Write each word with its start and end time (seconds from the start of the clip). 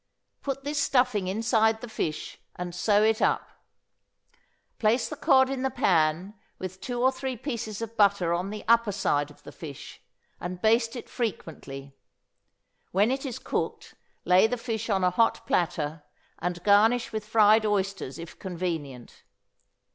Put 0.41 0.63
this 0.63 0.79
stuffing 0.81 1.27
inside 1.27 1.81
the 1.81 1.87
fish, 1.87 2.39
and 2.55 2.73
sew 2.73 3.03
it 3.03 3.21
up; 3.21 3.47
place 4.79 5.07
the 5.07 5.15
cod 5.15 5.47
in 5.47 5.61
the 5.61 5.69
pan 5.69 6.33
with 6.57 6.81
two 6.81 6.99
or 7.03 7.11
three 7.11 7.37
pieces 7.37 7.83
of 7.83 7.95
butter 7.95 8.33
on 8.33 8.49
the 8.49 8.65
upper 8.67 8.91
side 8.91 9.29
of 9.29 9.43
the 9.43 9.51
fish, 9.51 10.01
and 10.39 10.59
baste 10.59 10.95
it 10.95 11.07
frequently; 11.07 11.95
when 12.91 13.11
it 13.11 13.27
is 13.27 13.37
cooked, 13.37 13.93
lay 14.25 14.47
the 14.47 14.57
fish 14.57 14.89
on 14.89 15.03
a 15.03 15.11
hot 15.11 15.45
platter, 15.45 16.01
and 16.39 16.63
garnish 16.63 17.11
with 17.13 17.23
fried 17.23 17.63
oysters 17.63 18.17
if 18.17 18.39
convenient. 18.39 19.21